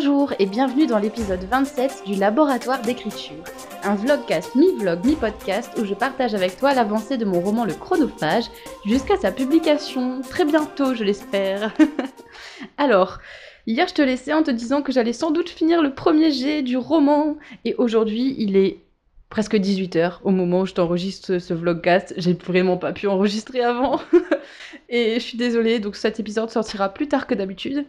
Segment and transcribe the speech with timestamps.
[0.00, 3.42] Bonjour et bienvenue dans l'épisode 27 du Laboratoire d'écriture,
[3.82, 8.44] un vlogcast mi-vlog mi-podcast où je partage avec toi l'avancée de mon roman Le Chronophage
[8.86, 11.74] jusqu'à sa publication très bientôt, je l'espère.
[12.78, 13.18] Alors,
[13.66, 16.62] hier je te laissais en te disant que j'allais sans doute finir le premier jet
[16.62, 18.84] du roman et aujourd'hui il est
[19.30, 22.14] presque 18h au moment où je t'enregistre ce vlogcast.
[22.18, 24.00] J'ai vraiment pas pu enregistrer avant.
[24.88, 27.84] et je suis désolée, donc cet épisode sortira plus tard que d'habitude.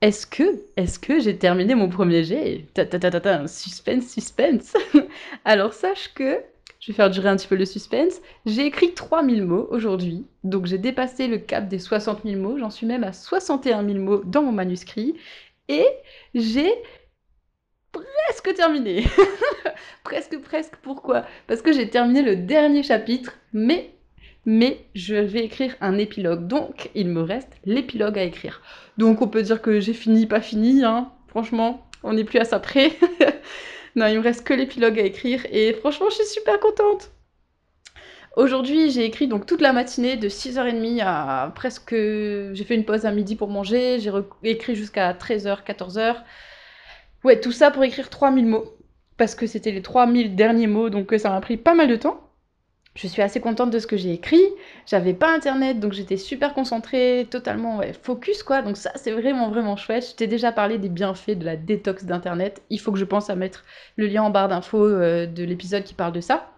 [0.00, 4.74] Est-ce que, est-ce que j'ai terminé mon premier jet ta, ta, ta, ta, Suspense, suspense.
[5.44, 6.40] Alors sache que,
[6.80, 10.66] je vais faire durer un petit peu le suspense, j'ai écrit 3000 mots aujourd'hui, donc
[10.66, 14.22] j'ai dépassé le cap des 60 000 mots, j'en suis même à 61 000 mots
[14.24, 15.14] dans mon manuscrit,
[15.68, 15.86] et
[16.34, 16.70] j'ai
[17.92, 19.04] presque terminé.
[20.04, 21.24] presque, presque, pourquoi?
[21.46, 23.93] Parce que j'ai terminé le dernier chapitre, mais
[24.46, 26.46] mais je vais écrire un épilogue.
[26.46, 28.62] Donc, il me reste l'épilogue à écrire.
[28.98, 31.10] Donc, on peut dire que j'ai fini, pas fini, hein.
[31.28, 32.92] Franchement, on n'est plus à ça près.
[33.96, 37.10] non, il me reste que l'épilogue à écrire et franchement, je suis super contente.
[38.36, 41.92] Aujourd'hui, j'ai écrit donc toute la matinée de 6h30 à presque.
[41.92, 44.10] J'ai fait une pause à midi pour manger, j'ai
[44.42, 46.16] écrit jusqu'à 13h, 14h.
[47.22, 48.76] Ouais, tout ça pour écrire 3000 mots.
[49.16, 52.33] Parce que c'était les 3000 derniers mots, donc ça m'a pris pas mal de temps
[52.94, 54.42] je suis assez contente de ce que j'ai écrit.
[54.86, 58.62] J'avais pas internet, donc j'étais super concentrée, totalement focus quoi.
[58.62, 60.10] Donc ça, c'est vraiment vraiment chouette.
[60.10, 62.62] Je t'ai déjà parlé des bienfaits de la détox d'internet.
[62.70, 63.64] Il faut que je pense à mettre
[63.96, 66.50] le lien en barre d'infos euh, de l'épisode qui parle de ça.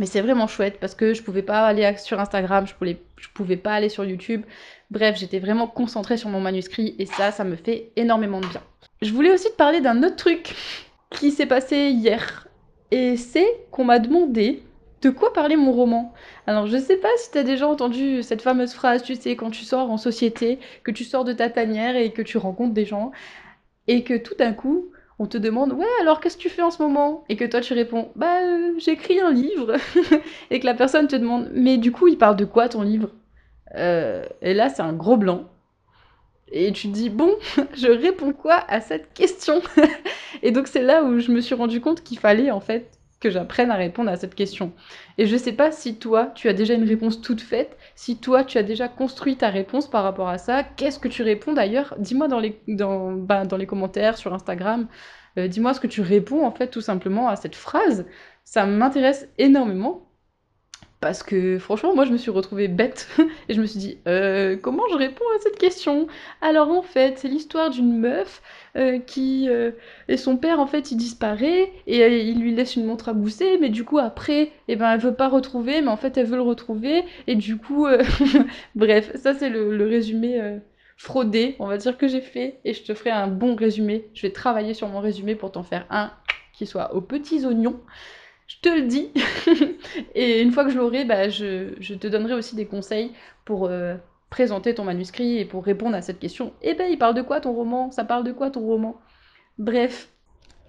[0.00, 3.28] Mais c'est vraiment chouette parce que je pouvais pas aller sur Instagram, je pouvais, je
[3.32, 4.42] pouvais pas aller sur YouTube.
[4.90, 8.62] Bref, j'étais vraiment concentrée sur mon manuscrit et ça, ça me fait énormément de bien.
[9.02, 10.52] Je voulais aussi te parler d'un autre truc
[11.10, 12.48] qui s'est passé hier.
[12.90, 14.64] Et c'est qu'on m'a demandé
[15.04, 16.12] de quoi parler mon roman?
[16.46, 19.64] Alors je sais pas si t'as déjà entendu cette fameuse phrase, tu sais, quand tu
[19.64, 23.12] sors en société, que tu sors de ta tanière et que tu rencontres des gens,
[23.86, 24.86] et que tout d'un coup,
[25.18, 27.24] on te demande ouais alors qu'est-ce que tu fais en ce moment?
[27.28, 29.76] Et que toi tu réponds bah euh, j'écris un livre!
[30.50, 33.10] Et que la personne te demande mais du coup il parle de quoi ton livre?
[33.76, 35.44] Euh, et là c'est un gros blanc.
[36.50, 37.34] Et tu te dis bon
[37.74, 39.62] je réponds quoi à cette question?
[40.42, 42.90] Et donc c'est là où je me suis rendu compte qu'il fallait en fait
[43.24, 44.72] que j'apprenne à répondre à cette question.
[45.16, 48.44] Et je sais pas si toi, tu as déjà une réponse toute faite, si toi,
[48.44, 50.62] tu as déjà construit ta réponse par rapport à ça.
[50.62, 51.94] Qu'est-ce que tu réponds d'ailleurs?
[51.98, 54.88] Dis-moi dans les, dans, bah, dans les commentaires sur Instagram.
[55.38, 58.04] Euh, dis-moi ce que tu réponds en fait tout simplement à cette phrase.
[58.44, 60.06] Ça m'intéresse énormément
[61.04, 63.08] parce que franchement, moi je me suis retrouvée bête
[63.50, 66.06] et je me suis dit euh, comment je réponds à cette question?
[66.40, 68.40] Alors en fait, c'est l'histoire d'une meuf
[68.78, 69.72] euh, qui euh,
[70.08, 73.58] et son père en fait il disparaît et il lui laisse une montre à gousser,
[73.60, 76.36] mais du coup après, eh ben elle veut pas retrouver, mais en fait elle veut
[76.36, 77.86] le retrouver et du coup,
[78.74, 80.58] bref, ça c'est le, le, résumé
[80.96, 84.08] fraudé, on va dire que j'ai fait et je te ferai un bon résumé.
[84.14, 86.12] Je vais travailler sur mon résumé pour t'en faire un
[86.54, 87.78] qui soit aux petits oignons
[88.46, 89.10] je te le dis.
[90.14, 93.12] et une fois que je l'aurai, bah, je, te donnerai aussi des conseils
[93.44, 93.94] pour euh,
[94.30, 96.52] présenter ton manuscrit et pour répondre à cette question.
[96.62, 97.90] Eh ben, il parle de quoi ton roman?
[97.90, 99.00] Ça parle de quoi ton roman?
[99.58, 100.10] Bref,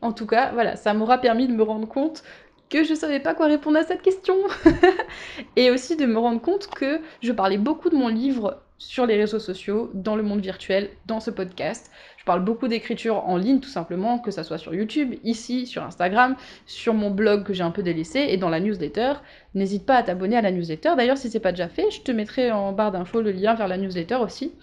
[0.01, 2.23] en tout cas, voilà, ça m'aura permis de me rendre compte
[2.69, 4.35] que je savais pas quoi répondre à cette question.
[5.55, 9.15] et aussi de me rendre compte que je parlais beaucoup de mon livre sur les
[9.15, 11.91] réseaux sociaux, dans le monde virtuel, dans ce podcast.
[12.17, 15.83] Je parle beaucoup d'écriture en ligne, tout simplement, que ça soit sur YouTube, ici, sur
[15.83, 19.13] Instagram, sur mon blog que j'ai un peu délaissé, et dans la newsletter.
[19.53, 20.93] N'hésite pas à t'abonner à la newsletter.
[20.97, 23.67] D'ailleurs, si c'est pas déjà fait, je te mettrai en barre d'infos le lien vers
[23.67, 24.53] la newsletter aussi.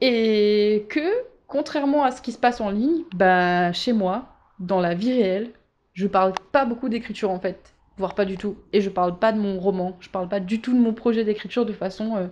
[0.00, 1.08] Et que,
[1.46, 4.26] contrairement à ce qui se passe en ligne, bah, chez moi,
[4.58, 5.50] dans la vie réelle,
[5.92, 8.56] je parle pas beaucoup d'écriture en fait, voire pas du tout.
[8.72, 11.24] Et je parle pas de mon roman, je parle pas du tout de mon projet
[11.24, 12.26] d'écriture de façon euh,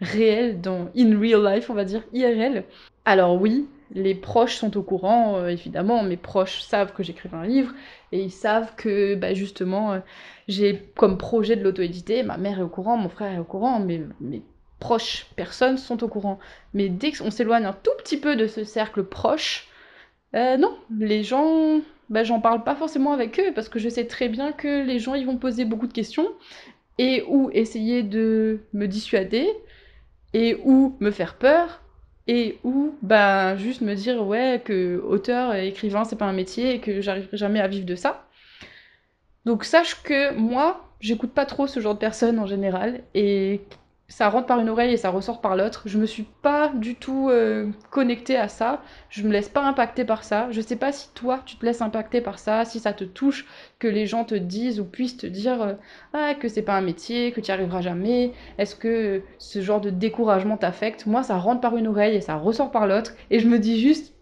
[0.00, 2.64] réelle, dans in real life, on va dire IRL.
[3.04, 7.46] Alors oui, les proches sont au courant, euh, évidemment, mes proches savent que j'écris un
[7.46, 7.72] livre
[8.12, 9.98] et ils savent que bah, justement euh,
[10.48, 12.22] j'ai comme projet de l'auto-éditer.
[12.22, 14.42] Ma mère est au courant, mon frère est au courant, mais mes
[14.80, 16.38] proches personnes sont au courant.
[16.74, 19.68] Mais dès qu'on s'éloigne un tout petit peu de ce cercle proche,
[20.34, 24.28] non, les gens bah, j'en parle pas forcément avec eux parce que je sais très
[24.28, 26.28] bien que les gens ils vont poser beaucoup de questions
[26.98, 29.48] et ou essayer de me dissuader
[30.34, 31.80] et ou me faire peur
[32.28, 36.80] et ou bah juste me dire ouais que auteur écrivain c'est pas un métier et
[36.80, 38.26] que j'arriverai jamais à vivre de ça.
[39.44, 43.60] Donc sache que moi j'écoute pas trop ce genre de personnes en général et
[44.08, 45.82] ça rentre par une oreille et ça ressort par l'autre.
[45.86, 48.82] Je me suis pas du tout euh, connectée à ça.
[49.10, 50.48] Je me laisse pas impacter par ça.
[50.50, 53.46] Je sais pas si toi tu te laisses impacter par ça, si ça te touche,
[53.78, 55.72] que les gens te disent ou puissent te dire euh,
[56.12, 58.32] ah, que c'est pas un métier, que tu arriveras jamais.
[58.58, 61.06] Est-ce que ce genre de découragement t'affecte?
[61.06, 63.14] Moi, ça rentre par une oreille et ça ressort par l'autre.
[63.30, 64.14] Et je me dis juste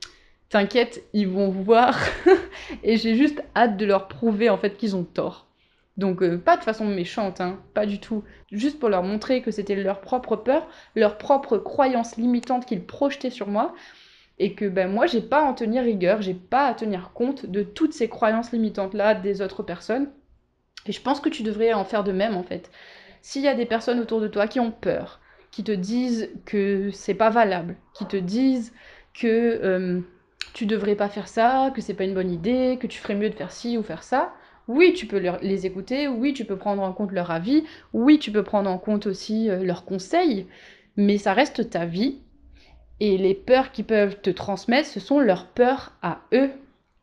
[0.48, 1.98] t'inquiète, ils vont voir.
[2.84, 5.48] et j'ai juste hâte de leur prouver en fait qu'ils ont tort.
[5.96, 8.24] Donc euh, pas de façon méchante, hein, pas du tout.
[8.50, 13.30] Juste pour leur montrer que c'était leur propre peur, leur propre croyance limitante qu'ils projetaient
[13.30, 13.74] sur moi.
[14.40, 17.46] Et que ben moi j'ai pas à en tenir rigueur, j'ai pas à tenir compte
[17.46, 20.10] de toutes ces croyances limitantes là des autres personnes.
[20.86, 22.70] Et je pense que tu devrais en faire de même en fait.
[23.22, 25.20] S'il y a des personnes autour de toi qui ont peur,
[25.52, 28.72] qui te disent que c'est pas valable, qui te disent
[29.14, 30.00] que euh,
[30.52, 33.30] tu devrais pas faire ça, que c'est pas une bonne idée, que tu ferais mieux
[33.30, 34.34] de faire ci ou faire ça.
[34.68, 38.32] Oui, tu peux les écouter, oui, tu peux prendre en compte leur avis, oui, tu
[38.32, 40.46] peux prendre en compte aussi euh, leurs conseils,
[40.96, 42.20] mais ça reste ta vie.
[43.00, 46.50] Et les peurs qu'ils peuvent te transmettre, ce sont leurs peurs à eux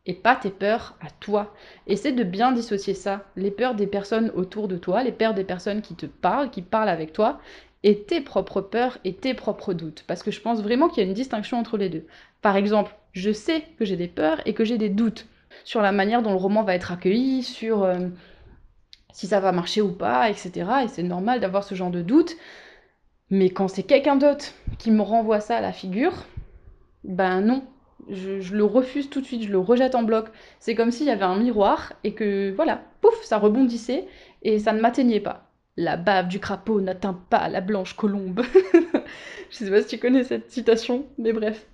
[0.06, 1.54] et pas tes peurs à toi.
[1.86, 5.44] Essaie de bien dissocier ça, les peurs des personnes autour de toi, les peurs des
[5.44, 7.40] personnes qui te parlent, qui parlent avec toi,
[7.84, 10.04] et tes propres peurs et tes propres doutes.
[10.08, 12.06] Parce que je pense vraiment qu'il y a une distinction entre les deux.
[12.40, 15.26] Par exemple, je sais que j'ai des peurs et que j'ai des doutes
[15.64, 18.08] sur la manière dont le roman va être accueilli, sur euh,
[19.12, 20.70] si ça va marcher ou pas, etc.
[20.84, 22.36] Et c'est normal d'avoir ce genre de doute.
[23.30, 24.46] Mais quand c'est quelqu'un d'autre
[24.78, 26.24] qui me renvoie ça à la figure,
[27.04, 27.64] ben non,
[28.10, 30.28] je, je, le refuse tout de suite, je le rejette en bloc.
[30.58, 34.06] C'est comme s'il y avait un miroir et que voilà, pouf, ça rebondissait
[34.42, 35.48] et ça ne m'atteignait pas.
[35.76, 38.42] La bave du crapaud n'atteint pas la blanche colombe.
[39.50, 41.66] je sais pas si tu connais cette citation, mais bref.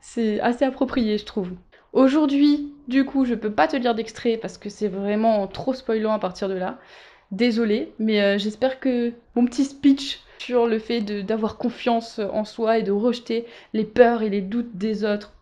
[0.00, 1.50] C'est assez approprié, je trouve.
[1.94, 6.12] Aujourd'hui, du coup, je peux pas te lire d'extrait parce que c'est vraiment trop spoilant
[6.12, 6.78] à partir de là.
[7.30, 12.78] Désolée, mais euh, j'espère que mon petit speech sur le fait d'avoir confiance en soi
[12.78, 15.34] et de rejeter les peurs et les doutes des autres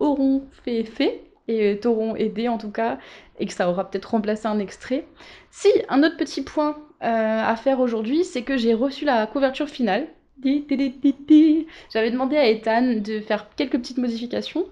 [0.00, 2.98] auront fait effet et t'auront aidé en tout cas
[3.38, 5.06] et que ça aura peut-être remplacé un extrait.
[5.52, 9.68] Si, un autre petit point euh, à faire aujourd'hui, c'est que j'ai reçu la couverture
[9.68, 10.08] finale.
[10.42, 14.66] J'avais demandé à Ethan de faire quelques petites modifications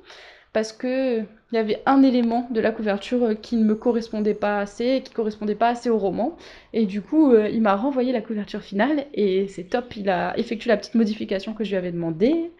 [0.52, 4.60] parce que il y avait un élément de la couverture qui ne me correspondait pas
[4.60, 6.36] assez, qui correspondait pas assez au roman.
[6.74, 9.96] Et du coup, euh, il m'a renvoyé la couverture finale et c'est top.
[9.96, 12.50] Il a effectué la petite modification que je lui avais demandé.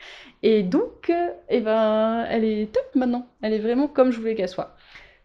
[0.43, 3.27] Et donc, euh, eh ben, elle est top maintenant.
[3.43, 4.75] Elle est vraiment comme je voulais qu'elle soit.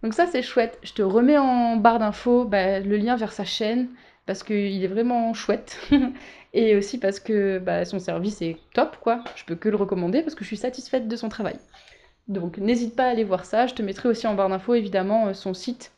[0.04, 0.78] Donc ça, c'est chouette.
[0.84, 3.88] Je te remets en barre d'infos bah, le lien vers sa chaîne
[4.26, 5.78] parce qu'il est vraiment chouette.
[6.54, 9.24] et aussi parce que bah, son service est top, quoi.
[9.36, 11.56] Je peux que le recommander parce que je suis satisfaite de son travail.
[12.28, 13.68] Donc n'hésite pas à aller voir ça.
[13.68, 15.92] Je te mettrai aussi en barre d'infos évidemment euh, son site,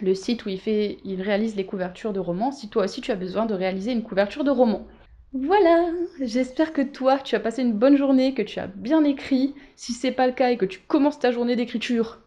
[0.00, 3.10] le site où il, fait, il réalise les couvertures de romans, si toi aussi tu
[3.10, 4.86] as besoin de réaliser une couverture de roman.
[5.32, 5.90] Voilà,
[6.20, 9.54] j'espère que toi tu as passé une bonne journée, que tu as bien écrit.
[9.76, 12.20] Si c'est pas le cas et que tu commences ta journée d'écriture,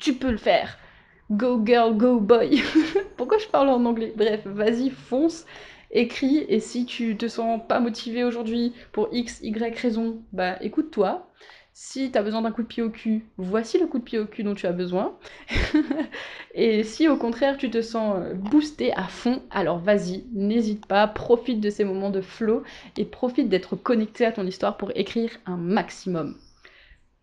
[0.00, 0.78] tu peux le faire.
[1.30, 2.62] Go girl, go boy.
[3.16, 4.14] Pourquoi je parle en anglais?
[4.16, 5.44] Bref, vas-y, fonce,
[5.90, 11.30] écris et si tu te sens pas motivé aujourd'hui pour X, Y raison, bah écoute-toi.
[11.80, 14.18] Si tu as besoin d'un coup de pied au cul, voici le coup de pied
[14.18, 15.16] au cul dont tu as besoin.
[16.56, 21.06] et si au contraire tu te sens euh, boosté à fond, alors vas-y, n'hésite pas,
[21.06, 22.64] profite de ces moments de flow
[22.96, 26.34] et profite d'être connecté à ton histoire pour écrire un maximum.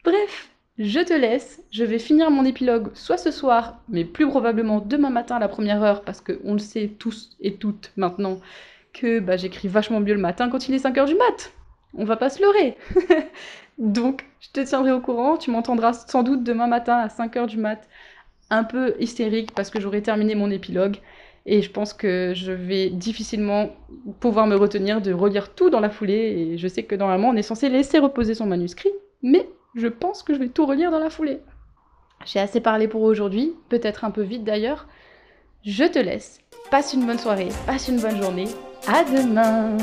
[0.05, 0.49] Bref,
[0.79, 5.09] je te laisse, je vais finir mon épilogue soit ce soir, mais plus probablement demain
[5.09, 8.39] matin à la première heure, parce qu'on le sait tous et toutes maintenant
[8.93, 11.51] que bah, j'écris vachement mieux le matin quand il est 5h du mat.
[11.97, 12.77] On va pas se leurrer.
[13.77, 15.38] Donc, je te tiendrai au courant.
[15.38, 17.88] Tu m'entendras sans doute demain matin à 5h du mat,
[18.50, 20.98] un peu hystérique parce que j'aurai terminé mon épilogue.
[21.46, 23.70] Et je pense que je vais difficilement
[24.20, 26.13] pouvoir me retenir de relire tout dans la foulée.
[26.53, 28.91] Et je sais que normalement, on est censé laisser reposer son manuscrit.
[29.22, 31.41] Mais je pense que je vais tout relire dans la foulée.
[32.25, 34.88] J'ai assez parlé pour aujourd'hui, peut-être un peu vite d'ailleurs.
[35.63, 36.39] Je te laisse.
[36.72, 38.48] Passe une bonne soirée, passe une bonne journée.
[38.88, 39.77] À demain